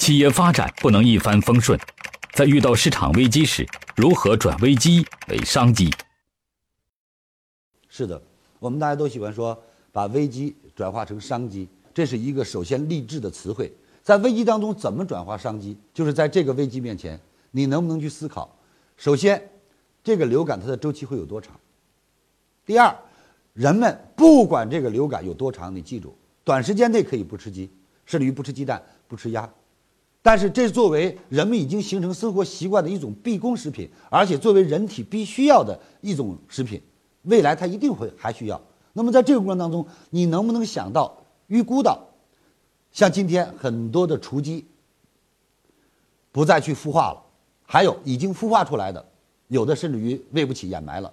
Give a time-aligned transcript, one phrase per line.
[0.00, 1.78] 企业发展不能一帆风顺，
[2.32, 5.90] 在遇到市场危机时，如何转危机为商机？
[7.86, 8.20] 是的，
[8.58, 13.70] 我们大家都喜欢说把危机转化成商机，这是一个首先励志的词汇。
[14.02, 15.76] 在危机当中怎么转化商机？
[15.92, 17.20] 就是在这个危机面前，
[17.50, 18.56] 你能不能去思考？
[18.96, 19.50] 首先，
[20.02, 21.60] 这个流感它的周期会有多长？
[22.64, 22.96] 第二，
[23.52, 27.70] 人们不管这个流感有多长，你记住，短时间内可以不吃鸡，
[28.06, 29.48] 甚至于不吃鸡蛋、不吃鸭，
[30.22, 36.80] 但是这作为人们已经形成生活习惯的一种必供食品，而且作为人体必须要的一种食品，
[37.22, 38.60] 未来它一定会还需要。
[38.92, 41.98] 那么在这个过程当中，你能不能想到、预估到？
[42.92, 44.66] 像今天很多的雏鸡
[46.32, 47.22] 不再去孵化了，
[47.62, 49.04] 还有已经孵化出来的，
[49.46, 51.12] 有的甚至于喂不起掩埋了，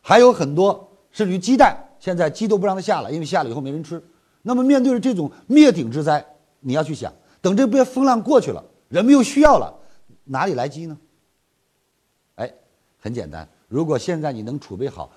[0.00, 4.02] 还有很多甚至于鸡蛋，现在鸡都不让它下了，因为下了以后没人吃。
[4.40, 6.24] 那么面对着这种灭顶之灾，
[6.60, 9.74] 你要去想，等这波风浪过去了，人们又需要了，
[10.24, 10.96] 哪里来鸡呢？
[12.36, 12.54] 哎，
[12.98, 15.10] 很简单，如果现在你能储备好，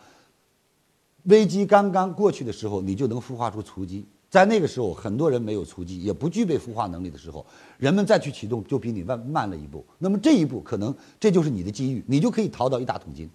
[1.24, 4.06] 危机刚刚过去的时候，你就能孵化出雏鸡。
[4.28, 7.46] 在那个时候，很多人没有雏鸡，也不具备孵化能力的时候，
[7.78, 9.86] 人们再去启动，就比你慢慢了一步。
[10.00, 13.30] 那么这一步，可能这就是你的机遇，你就可以淘到一大桶金，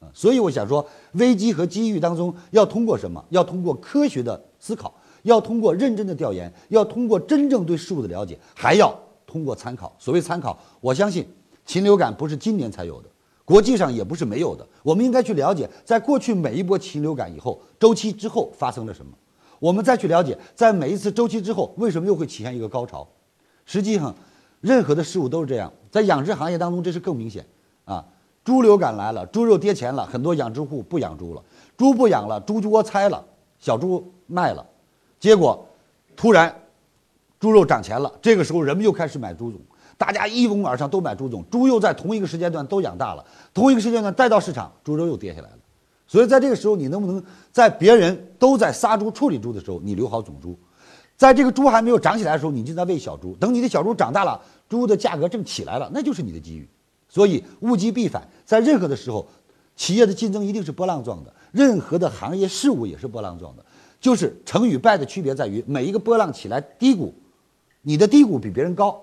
[0.00, 0.08] 啊！
[0.14, 3.22] 所以我想说，危机和机遇当中要通过什么？
[3.28, 4.94] 要通过科学的思考，
[5.26, 8.96] 要通过认真的调研，要通过真正对事物的了解，还要
[9.26, 9.92] 通过参考。
[9.98, 11.28] 所谓参考，我相信
[11.64, 13.08] 禽流感不是今年才有的，
[13.44, 14.64] 国际上也不是没有的。
[14.84, 19.12] 我们应该去了解，在过去每一波禽流感以后，周期之后发生了什么。
[19.58, 23.04] 我们再去了解，在每一次周期之后，为什么又会体现一个高潮？
[23.64, 24.14] 实际上，
[24.60, 25.72] 任何的事物都是这样。
[25.90, 27.44] 在养殖行业当中，这是更明显
[27.84, 28.06] 啊。
[28.44, 31.42] 猪流感来了，猪肉跌钱了，很多养殖户不养猪了，
[31.76, 33.24] 猪不养了，猪窝拆了，
[33.58, 34.64] 小猪卖了，
[35.18, 35.66] 结果
[36.14, 36.54] 突然
[37.38, 39.60] 猪肉涨钱了，这个时候人们又开始买猪种，
[39.98, 45.58] 大家一拥而上都买猪种，猪又在同一个时间段都养大了，同一个时间段带到市场，猪肉又跌下来了。
[46.06, 50.56] 所以在这个时候，你能不能在别人都在杀猪、处理猪的时候，你留好种猪？
[51.16, 53.34] 在这个猪还没有长起来的时候，你就在喂小猪。
[53.40, 56.68] 等你的小猪长大了，猪的价格正起来了，那就是你的机遇。
[57.08, 59.26] 所以物极必反，在任何的时候，
[59.74, 63.64] 企业的竞争一定是波浪状的，任何的行业事物也是波浪状的。
[64.00, 67.12] 就是成与败的区别在于，每一个波浪起来低谷，
[67.82, 69.02] 你的低谷比别人高，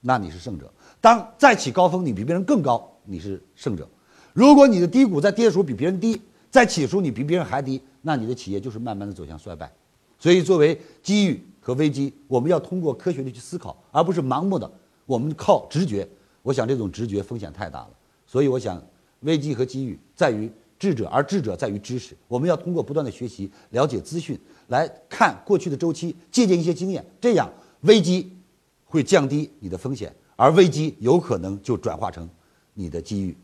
[0.00, 0.66] 那你是胜者；
[1.00, 3.88] 当再起高峰，你比别人更高，你是胜者。
[4.32, 9.72] 如果你的低谷在跌的时候比别人低，在起的时候你比别人还低，那你的企业就是慢慢的走向衰败。
[10.18, 14.70] 所以，作为机遇和危机，我们要通过科学的去思考，而不是盲目的
[15.06, 16.08] 我们靠直觉。
[16.42, 17.90] 我想这种直觉风险太大了。
[18.26, 18.82] 所以，我想
[19.20, 22.16] 危机和机遇在于智者，而智者在于知识。
[22.28, 28.36] 我们要通过不断的学习、了解资讯，来看过去的周期，借鉴一些经验，这样危机
[28.84, 32.30] 会降低你的风险，而危机有可能就转化成
[32.74, 33.36] 你的机遇。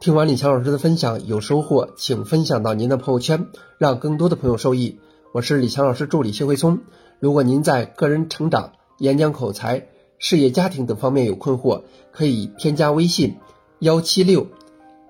[0.00, 3.46] 听完李强老师的分享有收获，请分享到您的朋友圈，
[3.78, 4.98] 让更多的朋友受益。
[5.32, 6.80] 我是李强老师助理谢慧聪。
[7.20, 9.86] 如果您在个人成长、演讲口才、
[10.18, 13.36] 事业家庭等方面有困惑，可以添加微信
[13.78, 14.48] 幺七六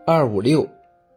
[0.06, 0.68] 二五六